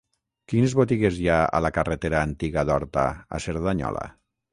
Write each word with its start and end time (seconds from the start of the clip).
Quines 0.51 0.71
botigues 0.77 1.19
hi 1.19 1.27
ha 1.33 1.35
a 1.57 1.61
la 1.65 1.71
carretera 1.75 2.21
Antiga 2.29 2.63
d'Horta 2.71 3.05
a 3.39 3.43
Cerdanyola? 3.47 4.09